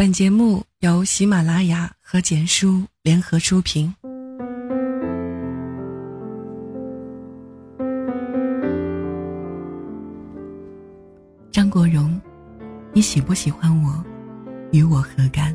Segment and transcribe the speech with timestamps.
[0.00, 3.92] 本节目由喜马拉雅和简书联合出品。
[11.50, 12.16] 张国荣，
[12.92, 14.04] 你喜不喜欢我，
[14.70, 15.52] 与我何干？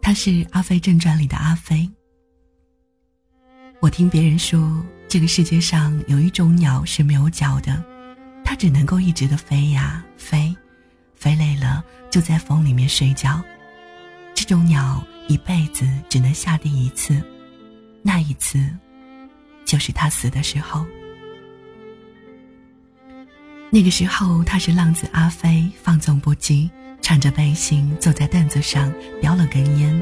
[0.00, 1.86] 他是《阿飞正传》里的阿飞。
[3.80, 7.84] 我听别人说，这个世界上有一种鸟是没有脚的，
[8.42, 10.56] 它只能够一直的飞呀飞。
[11.24, 13.42] 飞累了，就在风里面睡觉。
[14.34, 17.18] 这种鸟一辈子只能下地一次，
[18.02, 18.62] 那一次，
[19.64, 20.84] 就是它死的时候。
[23.70, 26.68] 那个时候，他是浪子阿飞，放纵不羁，
[27.00, 29.98] 穿着背心坐在凳子上，叼了根烟，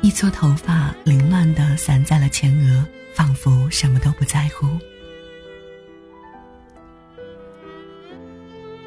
[0.00, 2.82] 一撮头发凌乱的散在了前额，
[3.12, 4.66] 仿佛什么都不在乎。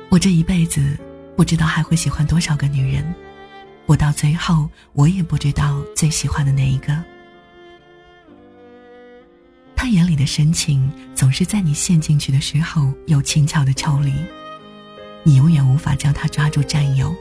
[0.10, 0.98] 我这一辈子。
[1.36, 3.04] 不知道还会喜欢多少个女人，
[3.86, 7.04] 不到最后，我也不知道最喜欢的那一个。
[9.76, 14.14] 他眼里的深情，总是在你陷进去的时候，又轻巧的抽离。
[15.24, 17.14] 你永远无法将他抓住占有，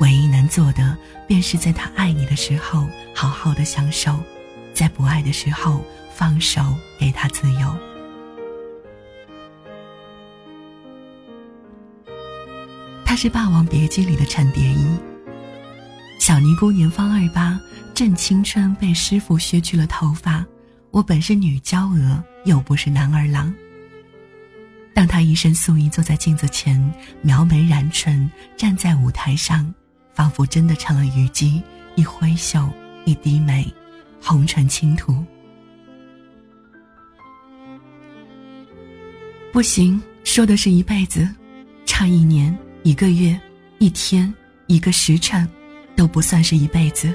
[0.00, 4.12] 唯一能做的，便是在他爱你的时候，好好的享受；
[4.72, 5.84] 在不爱的时候，
[6.14, 6.62] 放手
[6.98, 7.89] 给他自由。
[13.10, 14.86] 他是《霸王别姬》里的陈蝶衣。
[16.20, 17.60] 小尼姑年方二八，
[17.92, 20.46] 正青春，被师傅削去了头发。
[20.92, 23.52] 我本是女娇娥，又不是男儿郎。
[24.94, 26.80] 当他一身素衣坐在镜子前，
[27.20, 29.74] 描眉染唇，站在舞台上，
[30.14, 31.60] 仿佛真的成了虞姬，
[31.96, 32.64] 一挥袖，
[33.06, 33.66] 一低眉，
[34.22, 35.16] 红唇轻吐。
[39.52, 41.28] 不行，说的是一辈子，
[41.84, 42.56] 差一年。
[42.82, 43.38] 一个月，
[43.78, 44.32] 一天，
[44.66, 45.46] 一个时辰，
[45.94, 47.12] 都不算是一辈子。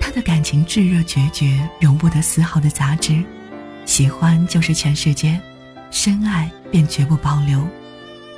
[0.00, 3.22] 他的感情炙热决绝，容不得丝毫的杂质。
[3.86, 5.38] 喜欢就是全世界，
[5.90, 7.66] 深爱便绝不保留，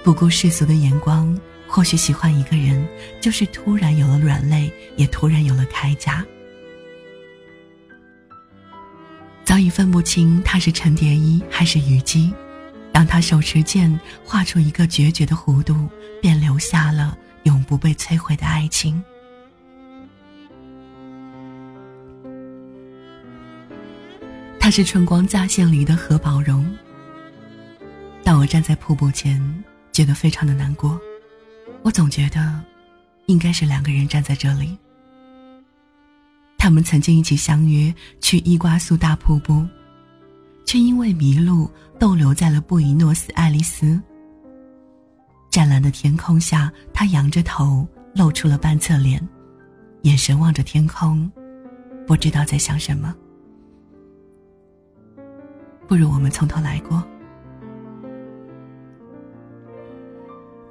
[0.03, 1.39] 不顾世俗的眼光。
[1.69, 2.85] 或许喜欢一个人，
[3.21, 6.25] 就是突然有了软肋，也突然有了铠甲。
[9.45, 12.33] 早已分不清他是陈蝶衣还是虞姬。
[12.93, 15.89] 当他手持剑画出一个决绝的弧度，
[16.21, 19.03] 便留下了永不被摧毁的爱情。
[24.59, 26.71] 他是春光乍现里的何宝荣。
[28.23, 31.01] 当我站在瀑布前，觉得非常的难过。
[31.83, 32.61] 我总觉得，
[33.27, 34.77] 应该是两个人站在这里。
[36.59, 39.67] 他们曾经一起相约去伊瓜苏大瀑布。
[40.71, 44.01] 却因为迷路，逗留在了布宜诺斯艾利斯。
[45.51, 49.21] 湛蓝的天空下，他仰着头，露出了半侧脸，
[50.03, 51.29] 眼神望着天空，
[52.07, 53.13] 不知道在想什么。
[55.89, 57.05] 不如我们从头来过。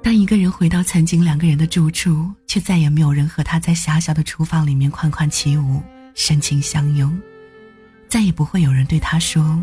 [0.02, 5.82] 当一个人回到曾经两个人的住处，却再也没有人和他在狭小的厨房里面款款起舞，
[6.14, 7.20] 深情相拥，
[8.08, 9.62] 再也不会有人对他说。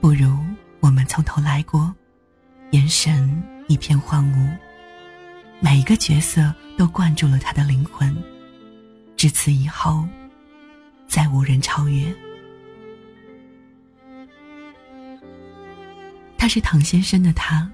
[0.00, 0.34] 不如
[0.80, 1.94] 我们从头来过，
[2.70, 4.56] 眼神一片荒芜，
[5.60, 8.16] 每一个角色都灌注了他的灵魂，
[9.14, 10.08] 至此以后，
[11.06, 12.10] 再无人超越。
[16.38, 17.70] 他是唐先生的他，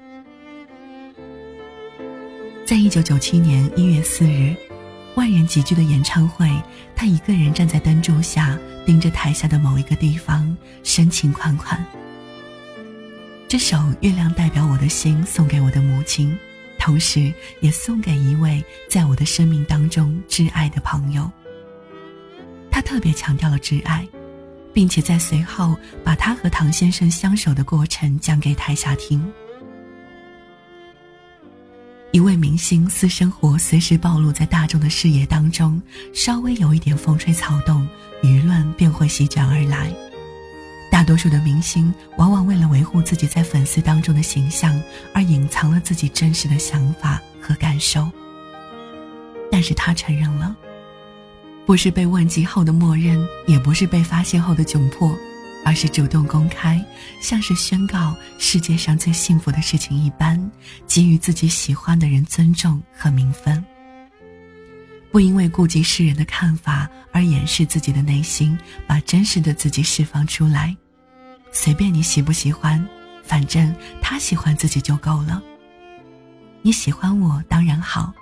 [2.67, 4.53] 在一九九七年一月四日，
[5.15, 6.51] 万人集聚的演唱会，
[6.97, 11.81] 他一个人站在灯柱下，盯着台下的某一个地方，深情款款。
[13.49, 16.37] 这首《月亮代表我的心》送给我的母亲，
[16.81, 21.31] 同时也送给一位在我的生命当中挚爱的朋友。
[22.73, 24.05] 他特别强调了挚爱，
[24.75, 29.25] 并且在随后把他和唐先生相守的过程讲给台下听。
[32.11, 35.81] 一位明星私生活随时暴露在大众的视野当中，
[36.13, 37.87] 稍微有一点风吹草动，
[38.25, 39.95] 舆论便会席卷而来。
[41.07, 44.79] 多数的明星往往为了维护自己在粉丝当中的形象，
[45.15, 48.11] 而隐藏了自己真实的想法和感受。
[49.51, 50.55] 但是他承认了，
[51.65, 55.17] 不是被问及后的默认，也不是被发现后的窘迫，
[55.65, 56.85] 而是主动公开，
[57.23, 60.51] 像是宣告世界上最幸福的事情一般，
[60.87, 63.65] 给予自己喜欢的人尊重和名分。
[65.13, 70.77] 不因为顾及世人的看法而掩饰自己的内心，把真实的自己释放出来。
[71.59, 72.87] 随便你喜不喜欢，
[73.25, 75.43] 反正他喜欢自己就够了。
[76.61, 78.13] 你喜欢我当然好，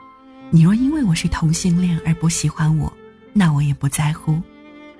[0.51, 2.91] 你若因为我是同性恋而不喜欢我，
[3.33, 4.41] 那我也不在乎，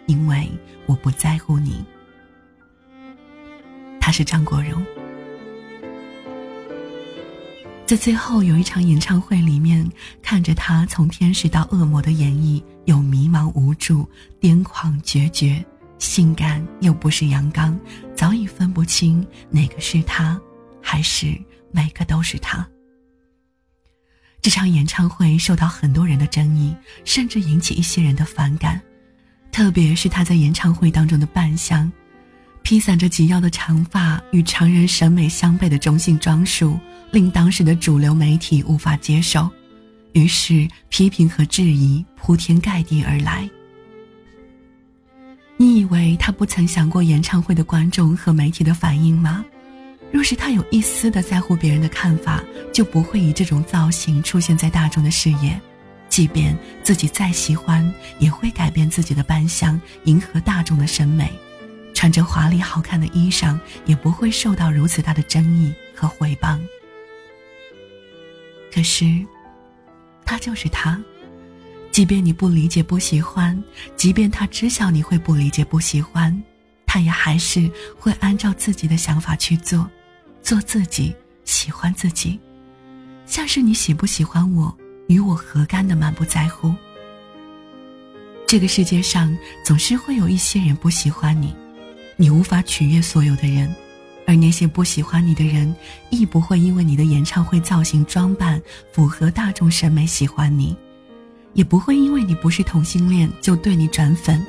[0.07, 0.51] 因为
[0.87, 1.85] 我不在乎你。
[4.01, 4.85] 他是张国荣，
[7.87, 9.89] 在最后有一场演唱会里面，
[10.21, 14.07] 看着他从天使到恶魔的演绎，有迷茫无助、
[14.41, 15.65] 癫狂决绝、
[16.05, 17.79] 性感又不是阳刚，
[18.15, 20.41] 早已分不清哪个是他，
[20.83, 21.37] 还是
[21.73, 22.67] 每个都是他。
[24.43, 26.75] 这场演唱会受到很多人的争议，
[27.05, 28.81] 甚至引起一些人的反感，
[29.51, 31.91] 特别是他在演唱会当中的扮相，
[32.63, 36.79] 披散着及腰的长发与常人审美相悖的中性装束，
[37.11, 39.49] 令当时的主流媒体无法接受，
[40.13, 43.49] 于是批评和质疑铺天盖地而来。
[45.57, 49.45] 你以为他不曾想过演唱会的观众和媒体的反应吗？
[50.11, 52.43] 若是他有一丝的在乎别人的看法，
[52.73, 55.61] 就不会以这种造型出现在大众的视野。
[56.09, 61.29] 即便自己再喜欢，也会改变自己的扮相，迎合大众的审美。
[61.93, 66.61] 穿着华丽好看的衣裳，也不会受到如此大的争议和回谤。
[68.73, 69.25] 可是，
[70.25, 71.01] 他就是他。
[71.95, 73.63] 即便你不理解、不喜欢，
[73.95, 76.37] 即便他知晓你会不理解、不喜欢，
[76.85, 79.89] 他也还是会按照自己的想法去做。
[80.43, 81.15] 做自己，
[81.45, 82.41] 喜欢自己，
[83.27, 84.77] 像是你喜不喜欢我，
[85.07, 86.75] 与我何干的满不在乎。
[88.45, 89.33] 这个世界上
[89.65, 91.55] 总是会有一些人不喜欢你，
[92.17, 93.73] 你无法取悦所有的人，
[94.27, 95.73] 而那些不喜欢你的人，
[96.11, 98.61] 亦不会因为你的演唱会造型装扮
[98.91, 100.77] 符合大众审美喜欢你，
[101.55, 104.45] 也不会因为你不是同性恋就对你转粉。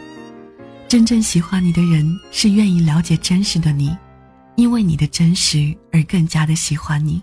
[0.88, 3.96] 真正喜欢你的人，是愿意了解真实的你。
[4.56, 7.22] 因为你的真实而更加的喜欢你。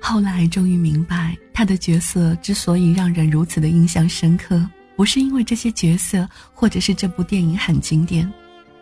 [0.00, 8.28] 后来终于明白，他的角色之所以让人如此的印象深刻，不是因为这些角色或者是这部电影很经典，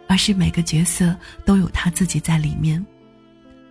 [0.09, 2.83] 而是每个角色都有他自己在里面。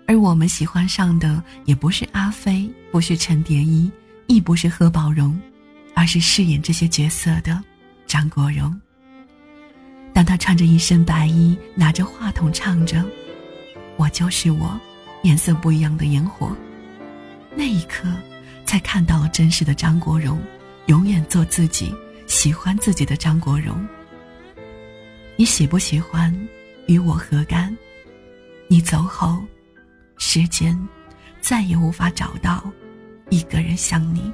[0.05, 3.91] 而我们喜欢上的也不是阿飞，不是陈蝶衣，
[4.27, 5.35] 亦不是何宝荣，
[5.99, 7.61] 而是饰演这些角色的
[8.07, 8.73] 张国荣。
[10.13, 13.03] 当他穿着一身白衣，拿着话筒唱着
[13.99, 14.79] “我就是我，
[15.23, 16.55] 颜色不一样的烟火”，
[17.53, 18.07] 那一刻，
[18.65, 20.39] 才看到了真实的张国荣，
[20.85, 21.93] 永远做自己，
[22.27, 23.85] 喜欢自己的张国荣。
[25.35, 26.33] 你喜不喜欢，
[26.87, 27.77] 与我何干？
[28.69, 29.43] 你走后，
[30.17, 30.79] 时间
[31.41, 32.71] 再也无法找到
[33.29, 34.31] 一个人像你。